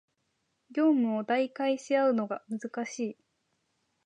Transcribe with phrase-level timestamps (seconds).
[0.71, 3.17] 業務を代替し合うのが難しい